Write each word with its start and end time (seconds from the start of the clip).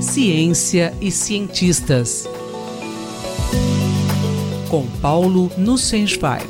Ciência 0.00 0.94
e 1.00 1.10
cientistas. 1.10 2.28
Com 4.70 4.86
Paulo 5.00 5.50
Nussensweig. 5.56 6.46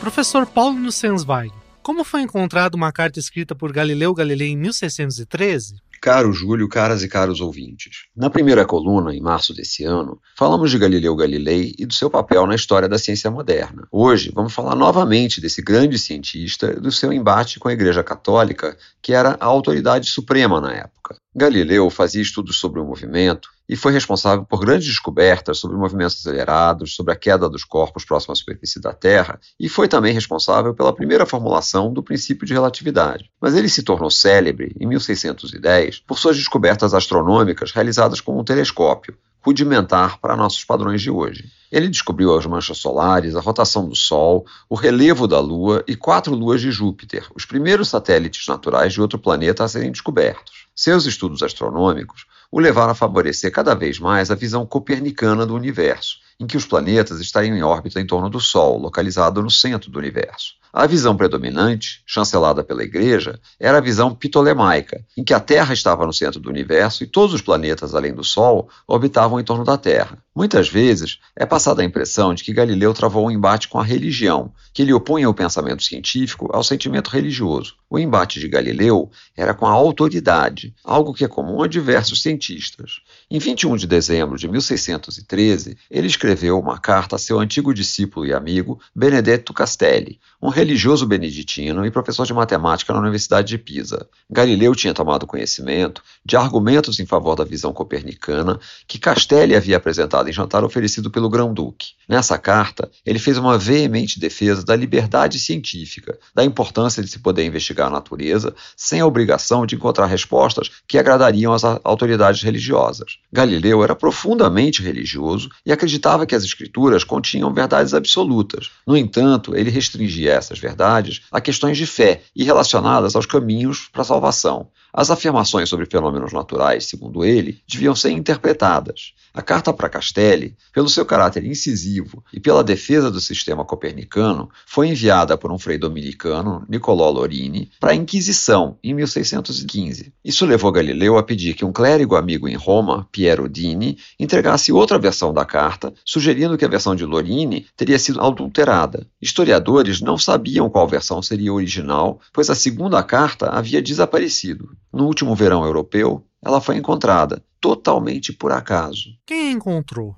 Professor 0.00 0.46
Paulo 0.46 0.78
Nussensweig, 0.78 1.52
como 1.82 2.04
foi 2.04 2.22
encontrada 2.22 2.76
uma 2.76 2.92
carta 2.92 3.18
escrita 3.18 3.54
por 3.54 3.72
Galileu 3.72 4.12
Galilei 4.12 4.48
em 4.48 4.56
1613? 4.56 5.76
Caro 6.00 6.32
Júlio, 6.32 6.66
caras 6.66 7.02
e 7.02 7.08
caros 7.08 7.42
ouvintes. 7.42 8.06
Na 8.16 8.30
primeira 8.30 8.64
coluna, 8.64 9.14
em 9.14 9.20
março 9.20 9.52
desse 9.52 9.84
ano, 9.84 10.18
falamos 10.34 10.70
de 10.70 10.78
Galileu 10.78 11.14
Galilei 11.14 11.74
e 11.78 11.84
do 11.84 11.92
seu 11.92 12.08
papel 12.08 12.46
na 12.46 12.54
história 12.54 12.88
da 12.88 12.98
ciência 12.98 13.30
moderna. 13.30 13.86
Hoje, 13.92 14.32
vamos 14.34 14.54
falar 14.54 14.74
novamente 14.74 15.42
desse 15.42 15.60
grande 15.60 15.98
cientista 15.98 16.72
e 16.74 16.80
do 16.80 16.90
seu 16.90 17.12
embate 17.12 17.60
com 17.60 17.68
a 17.68 17.72
Igreja 17.74 18.02
Católica, 18.02 18.78
que 19.02 19.12
era 19.12 19.36
a 19.38 19.44
autoridade 19.44 20.08
suprema 20.08 20.58
na 20.58 20.72
época. 20.72 21.16
Galileu 21.36 21.90
fazia 21.90 22.22
estudos 22.22 22.56
sobre 22.58 22.80
o 22.80 22.84
movimento 22.86 23.50
e 23.70 23.76
foi 23.76 23.92
responsável 23.92 24.44
por 24.44 24.58
grandes 24.58 24.88
descobertas 24.88 25.58
sobre 25.58 25.76
movimentos 25.76 26.16
acelerados, 26.16 26.96
sobre 26.96 27.12
a 27.12 27.16
queda 27.16 27.48
dos 27.48 27.62
corpos 27.62 28.04
próximo 28.04 28.32
à 28.32 28.34
superfície 28.34 28.80
da 28.80 28.92
Terra, 28.92 29.38
e 29.60 29.68
foi 29.68 29.86
também 29.86 30.12
responsável 30.12 30.74
pela 30.74 30.92
primeira 30.92 31.24
formulação 31.24 31.92
do 31.92 32.02
princípio 32.02 32.44
de 32.44 32.52
relatividade. 32.52 33.30
Mas 33.40 33.54
ele 33.54 33.68
se 33.68 33.84
tornou 33.84 34.10
célebre, 34.10 34.74
em 34.80 34.88
1610, 34.88 36.00
por 36.00 36.18
suas 36.18 36.36
descobertas 36.36 36.94
astronômicas 36.94 37.70
realizadas 37.70 38.20
com 38.20 38.36
um 38.40 38.42
telescópio, 38.42 39.16
rudimentar 39.40 40.18
para 40.18 40.36
nossos 40.36 40.64
padrões 40.64 41.00
de 41.00 41.08
hoje. 41.08 41.44
Ele 41.70 41.86
descobriu 41.86 42.36
as 42.36 42.44
manchas 42.46 42.78
solares, 42.78 43.36
a 43.36 43.40
rotação 43.40 43.88
do 43.88 43.94
Sol, 43.94 44.44
o 44.68 44.74
relevo 44.74 45.28
da 45.28 45.38
Lua 45.38 45.84
e 45.86 45.94
quatro 45.94 46.34
luas 46.34 46.60
de 46.60 46.72
Júpiter, 46.72 47.28
os 47.36 47.44
primeiros 47.44 47.88
satélites 47.88 48.48
naturais 48.48 48.92
de 48.92 49.00
outro 49.00 49.16
planeta 49.16 49.62
a 49.62 49.68
serem 49.68 49.92
descobertos. 49.92 50.66
Seus 50.74 51.06
estudos 51.06 51.40
astronômicos 51.40 52.26
o 52.50 52.58
levaram 52.58 52.92
a 52.92 52.94
favorecer 52.94 53.52
cada 53.52 53.74
vez 53.74 53.98
mais 53.98 54.30
a 54.30 54.34
visão 54.34 54.66
copernicana 54.66 55.46
do 55.46 55.54
universo, 55.54 56.18
em 56.40 56.46
que 56.46 56.56
os 56.56 56.64
planetas 56.64 57.20
estariam 57.20 57.54
em 57.54 57.62
órbita 57.62 58.00
em 58.00 58.06
torno 58.06 58.30
do 58.30 58.40
Sol, 58.40 58.78
localizado 58.78 59.42
no 59.42 59.50
centro 59.50 59.90
do 59.90 59.98
universo. 59.98 60.58
A 60.72 60.86
visão 60.86 61.16
predominante, 61.16 62.00
chancelada 62.06 62.62
pela 62.62 62.84
Igreja, 62.84 63.40
era 63.58 63.78
a 63.78 63.80
visão 63.80 64.14
ptolemaica, 64.14 65.04
em 65.16 65.24
que 65.24 65.34
a 65.34 65.40
Terra 65.40 65.74
estava 65.74 66.06
no 66.06 66.12
centro 66.12 66.38
do 66.38 66.48
universo 66.48 67.02
e 67.02 67.08
todos 67.08 67.34
os 67.34 67.42
planetas 67.42 67.92
além 67.92 68.14
do 68.14 68.22
Sol 68.22 68.68
orbitavam 68.86 69.40
em 69.40 69.44
torno 69.44 69.64
da 69.64 69.76
Terra. 69.76 70.16
Muitas 70.32 70.68
vezes 70.68 71.18
é 71.34 71.44
passada 71.44 71.82
a 71.82 71.84
impressão 71.84 72.32
de 72.32 72.44
que 72.44 72.52
Galileu 72.52 72.94
travou 72.94 73.26
um 73.26 73.30
embate 73.32 73.68
com 73.68 73.80
a 73.80 73.84
religião, 73.84 74.52
que 74.72 74.82
ele 74.82 74.92
opunha 74.92 75.28
o 75.28 75.34
pensamento 75.34 75.82
científico 75.82 76.48
ao 76.52 76.62
sentimento 76.62 77.10
religioso. 77.10 77.74
O 77.90 77.98
embate 77.98 78.38
de 78.38 78.46
Galileu 78.46 79.10
era 79.36 79.52
com 79.52 79.66
a 79.66 79.72
autoridade, 79.72 80.72
algo 80.84 81.12
que 81.12 81.24
é 81.24 81.28
comum 81.28 81.64
a 81.64 81.66
diversos 81.66 82.22
cientistas. 82.22 83.00
Em 83.28 83.40
21 83.40 83.76
de 83.76 83.88
dezembro 83.88 84.38
de 84.38 84.46
1613, 84.46 85.76
ele 85.90 86.06
escreveu 86.06 86.29
uma 86.52 86.78
carta 86.78 87.16
a 87.16 87.18
seu 87.18 87.40
antigo 87.40 87.74
discípulo 87.74 88.24
e 88.24 88.32
amigo 88.32 88.80
Benedetto 88.94 89.52
Castelli, 89.52 90.20
um 90.40 90.48
religioso 90.48 91.06
beneditino 91.06 91.84
e 91.84 91.90
professor 91.90 92.24
de 92.24 92.32
matemática 92.32 92.92
na 92.92 93.00
Universidade 93.00 93.48
de 93.48 93.58
Pisa. 93.58 94.08
Galileu 94.30 94.74
tinha 94.74 94.94
tomado 94.94 95.26
conhecimento 95.26 96.02
de 96.24 96.36
argumentos 96.36 97.00
em 97.00 97.06
favor 97.06 97.34
da 97.34 97.44
visão 97.44 97.72
copernicana 97.72 98.58
que 98.86 98.98
Castelli 98.98 99.56
havia 99.56 99.76
apresentado 99.76 100.28
em 100.28 100.32
jantar 100.32 100.64
oferecido 100.64 101.10
pelo 101.10 101.28
Grão-Duque. 101.28 101.88
Nessa 102.08 102.38
carta, 102.38 102.90
ele 103.04 103.18
fez 103.18 103.36
uma 103.36 103.58
veemente 103.58 104.18
defesa 104.18 104.64
da 104.64 104.76
liberdade 104.76 105.38
científica, 105.38 106.18
da 106.34 106.44
importância 106.44 107.02
de 107.02 107.08
se 107.08 107.18
poder 107.18 107.44
investigar 107.44 107.88
a 107.88 107.90
natureza 107.90 108.54
sem 108.76 109.00
a 109.00 109.06
obrigação 109.06 109.66
de 109.66 109.74
encontrar 109.74 110.06
respostas 110.06 110.70
que 110.86 110.98
agradariam 110.98 111.52
às 111.52 111.64
autoridades 111.64 112.42
religiosas. 112.42 113.18
Galileu 113.32 113.82
era 113.82 113.94
profundamente 113.94 114.82
religioso 114.82 115.48
e 115.64 115.72
acreditava 115.72 116.19
que 116.26 116.34
as 116.34 116.44
escrituras 116.44 117.02
continham 117.02 117.52
verdades 117.52 117.94
absolutas. 117.94 118.70
No 118.86 118.96
entanto, 118.96 119.56
ele 119.56 119.70
restringia 119.70 120.32
essa 120.32 120.50
essas 120.50 120.58
verdades 120.58 121.22
a 121.30 121.40
questões 121.40 121.78
de 121.78 121.86
fé 121.86 122.22
e 122.34 122.42
relacionadas 122.42 123.14
aos 123.14 123.26
caminhos 123.26 123.88
para 123.92 124.02
a 124.02 124.04
salvação. 124.04 124.68
As 124.92 125.10
afirmações 125.10 125.68
sobre 125.68 125.86
fenômenos 125.86 126.32
naturais, 126.32 126.86
segundo 126.86 127.24
ele, 127.24 127.60
deviam 127.68 127.94
ser 127.94 128.10
interpretadas. 128.10 129.12
A 129.32 129.40
carta 129.40 129.72
para 129.72 129.88
Castelli, 129.88 130.56
pelo 130.72 130.88
seu 130.88 131.06
caráter 131.06 131.44
incisivo 131.44 132.24
e 132.32 132.40
pela 132.40 132.64
defesa 132.64 133.08
do 133.08 133.20
sistema 133.20 133.64
copernicano, 133.64 134.50
foi 134.66 134.88
enviada 134.88 135.38
por 135.38 135.52
um 135.52 135.58
frei 135.58 135.78
dominicano, 135.78 136.66
Nicolò 136.68 137.08
Lorini, 137.10 137.70
para 137.78 137.92
a 137.92 137.94
Inquisição 137.94 138.76
em 138.82 138.92
1615. 138.92 140.12
Isso 140.24 140.44
levou 140.44 140.72
Galileu 140.72 141.16
a 141.16 141.22
pedir 141.22 141.54
que 141.54 141.64
um 141.64 141.72
clérigo 141.72 142.16
amigo 142.16 142.48
em 142.48 142.56
Roma, 142.56 143.06
Piero 143.12 143.48
Dini, 143.48 143.96
entregasse 144.18 144.72
outra 144.72 144.98
versão 144.98 145.32
da 145.32 145.44
carta, 145.44 145.94
sugerindo 146.10 146.58
que 146.58 146.64
a 146.64 146.68
versão 146.68 146.96
de 146.96 147.04
Lorini 147.04 147.68
teria 147.76 147.96
sido 147.96 148.20
adulterada. 148.20 149.06
Historiadores 149.22 150.00
não 150.00 150.18
sabiam 150.18 150.68
qual 150.68 150.88
versão 150.88 151.22
seria 151.22 151.52
original, 151.52 152.18
pois 152.32 152.50
a 152.50 152.54
segunda 152.56 153.00
carta 153.00 153.48
havia 153.48 153.80
desaparecido. 153.80 154.76
No 154.92 155.04
último 155.06 155.36
verão 155.36 155.64
europeu, 155.64 156.26
ela 156.44 156.60
foi 156.60 156.76
encontrada, 156.76 157.44
totalmente 157.60 158.32
por 158.32 158.50
acaso. 158.50 159.10
Quem 159.24 159.50
a 159.50 159.52
encontrou? 159.52 160.16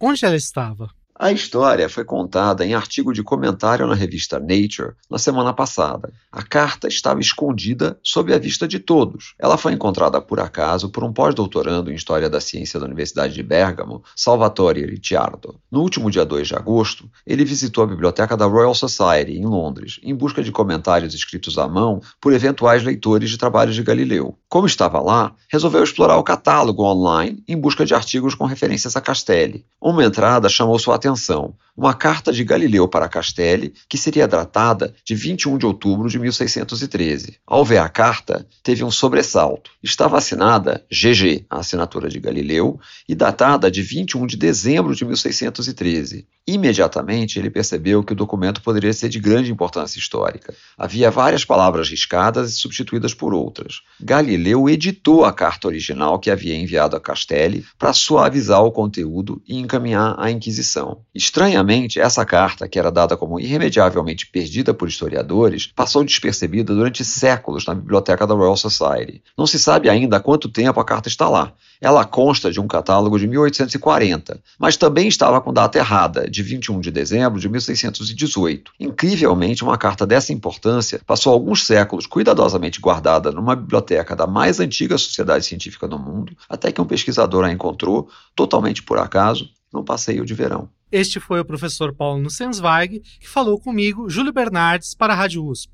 Onde 0.00 0.24
ela 0.24 0.36
estava? 0.36 0.88
A 1.16 1.30
história 1.30 1.88
foi 1.88 2.04
contada 2.04 2.66
em 2.66 2.74
artigo 2.74 3.12
de 3.12 3.22
comentário 3.22 3.86
na 3.86 3.94
revista 3.94 4.40
Nature 4.40 4.94
na 5.08 5.16
semana 5.16 5.52
passada. 5.52 6.12
A 6.30 6.42
carta 6.42 6.88
estava 6.88 7.20
escondida 7.20 7.96
sob 8.02 8.34
a 8.34 8.38
vista 8.38 8.66
de 8.66 8.80
todos. 8.80 9.32
Ela 9.38 9.56
foi 9.56 9.72
encontrada 9.72 10.20
por 10.20 10.40
acaso 10.40 10.90
por 10.90 11.04
um 11.04 11.12
pós-doutorando 11.12 11.88
em 11.88 11.94
História 11.94 12.28
da 12.28 12.40
Ciência 12.40 12.80
da 12.80 12.86
Universidade 12.86 13.32
de 13.32 13.44
Bergamo, 13.44 14.02
Salvatore 14.16 14.84
Ricciardo. 14.84 15.54
No 15.70 15.82
último 15.82 16.10
dia 16.10 16.24
2 16.24 16.48
de 16.48 16.56
agosto, 16.56 17.08
ele 17.24 17.44
visitou 17.44 17.84
a 17.84 17.86
biblioteca 17.86 18.36
da 18.36 18.46
Royal 18.46 18.74
Society, 18.74 19.38
em 19.38 19.46
Londres, 19.46 20.00
em 20.02 20.16
busca 20.16 20.42
de 20.42 20.50
comentários 20.50 21.14
escritos 21.14 21.58
à 21.58 21.68
mão 21.68 22.00
por 22.20 22.32
eventuais 22.32 22.82
leitores 22.82 23.30
de 23.30 23.38
trabalhos 23.38 23.76
de 23.76 23.84
Galileu. 23.84 24.36
Como 24.48 24.66
estava 24.66 25.00
lá, 25.00 25.32
resolveu 25.48 25.84
explorar 25.84 26.16
o 26.16 26.24
catálogo 26.24 26.82
online 26.82 27.40
em 27.46 27.56
busca 27.56 27.86
de 27.86 27.94
artigos 27.94 28.34
com 28.34 28.46
referências 28.46 28.96
a 28.96 29.00
Castelli. 29.00 29.64
Uma 29.80 30.04
entrada 30.04 30.48
chamou 30.48 30.76
sua 30.78 30.96
atenção 30.96 31.13
atenção 31.14 31.54
uma 31.76 31.92
carta 31.92 32.32
de 32.32 32.44
Galileu 32.44 32.86
para 32.86 33.08
Castelli, 33.08 33.74
que 33.88 33.98
seria 33.98 34.28
datada 34.28 34.94
de 35.04 35.14
21 35.14 35.58
de 35.58 35.66
outubro 35.66 36.08
de 36.08 36.18
1613. 36.18 37.38
Ao 37.46 37.64
ver 37.64 37.78
a 37.78 37.88
carta, 37.88 38.46
teve 38.62 38.84
um 38.84 38.90
sobressalto. 38.90 39.70
Estava 39.82 40.16
assinada 40.18 40.84
GG, 40.90 41.46
a 41.50 41.58
assinatura 41.58 42.08
de 42.08 42.20
Galileu, 42.20 42.78
e 43.08 43.14
datada 43.14 43.70
de 43.70 43.82
21 43.82 44.26
de 44.26 44.36
dezembro 44.36 44.94
de 44.94 45.04
1613. 45.04 46.26
Imediatamente 46.46 47.38
ele 47.38 47.50
percebeu 47.50 48.04
que 48.04 48.12
o 48.12 48.16
documento 48.16 48.62
poderia 48.62 48.92
ser 48.92 49.08
de 49.08 49.18
grande 49.18 49.50
importância 49.50 49.98
histórica. 49.98 50.54
Havia 50.76 51.10
várias 51.10 51.44
palavras 51.44 51.88
riscadas 51.88 52.52
e 52.52 52.56
substituídas 52.56 53.14
por 53.14 53.32
outras. 53.32 53.80
Galileu 54.00 54.68
editou 54.68 55.24
a 55.24 55.32
carta 55.32 55.66
original 55.66 56.18
que 56.18 56.30
havia 56.30 56.54
enviado 56.54 56.96
a 56.96 57.00
Castelli 57.00 57.64
para 57.78 57.94
suavizar 57.94 58.62
o 58.62 58.70
conteúdo 58.70 59.42
e 59.48 59.58
encaminhar 59.58 60.14
à 60.18 60.30
Inquisição. 60.30 61.00
Estranhamente, 61.14 61.63
essa 61.96 62.24
carta, 62.24 62.68
que 62.68 62.78
era 62.78 62.90
dada 62.90 63.16
como 63.16 63.40
irremediavelmente 63.40 64.26
perdida 64.26 64.74
por 64.74 64.88
historiadores, 64.88 65.68
passou 65.74 66.04
despercebida 66.04 66.74
durante 66.74 67.04
séculos 67.04 67.66
na 67.66 67.74
biblioteca 67.74 68.26
da 68.26 68.34
Royal 68.34 68.56
Society. 68.56 69.22
Não 69.36 69.46
se 69.46 69.58
sabe 69.58 69.88
ainda 69.88 70.16
há 70.16 70.20
quanto 70.20 70.48
tempo 70.48 70.78
a 70.80 70.84
carta 70.84 71.08
está 71.08 71.28
lá. 71.28 71.52
Ela 71.80 72.04
consta 72.04 72.50
de 72.50 72.60
um 72.60 72.66
catálogo 72.66 73.18
de 73.18 73.26
1840, 73.26 74.40
mas 74.58 74.76
também 74.76 75.08
estava 75.08 75.40
com 75.40 75.52
data 75.52 75.78
errada, 75.78 76.30
de 76.30 76.42
21 76.42 76.80
de 76.80 76.90
dezembro 76.90 77.40
de 77.40 77.48
1618. 77.48 78.72
Incrivelmente, 78.80 79.62
uma 79.62 79.76
carta 79.76 80.06
dessa 80.06 80.32
importância 80.32 81.00
passou 81.06 81.32
alguns 81.32 81.66
séculos 81.66 82.06
cuidadosamente 82.06 82.80
guardada 82.80 83.30
numa 83.30 83.54
biblioteca 83.54 84.16
da 84.16 84.26
mais 84.26 84.60
antiga 84.60 84.96
sociedade 84.96 85.44
científica 85.44 85.86
do 85.86 85.98
mundo, 85.98 86.36
até 86.48 86.72
que 86.72 86.80
um 86.80 86.86
pesquisador 86.86 87.44
a 87.44 87.52
encontrou, 87.52 88.08
totalmente 88.34 88.82
por 88.82 88.98
acaso, 88.98 89.48
num 89.72 89.84
passeio 89.84 90.24
de 90.24 90.34
verão. 90.34 90.68
Este 90.90 91.18
foi 91.18 91.40
o 91.40 91.44
professor 91.44 91.94
Paulo 91.94 92.22
Nussensweig, 92.22 93.00
que 93.20 93.28
falou 93.28 93.58
comigo, 93.58 94.08
Júlio 94.08 94.32
Bernardes, 94.32 94.94
para 94.94 95.12
a 95.12 95.16
Rádio 95.16 95.44
USP. 95.44 95.72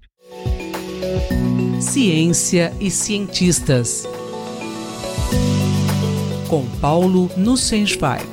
Ciência 1.80 2.72
e 2.80 2.90
cientistas. 2.90 4.06
Com 6.48 6.66
Paulo 6.80 7.30
Nussensweig. 7.36 8.28